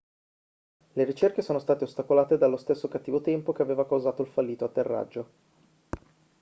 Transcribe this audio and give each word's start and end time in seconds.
le 0.93 1.03
ricerche 1.03 1.43
sono 1.43 1.59
state 1.59 1.83
ostacolate 1.83 2.35
dallo 2.39 2.57
stesso 2.57 2.87
cattivo 2.87 3.21
tempo 3.21 3.51
che 3.51 3.61
aveva 3.61 3.85
causato 3.85 4.23
il 4.23 4.29
fallito 4.29 4.65
atterraggio 4.65 5.29